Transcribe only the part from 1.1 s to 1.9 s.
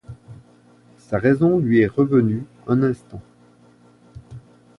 raison lui est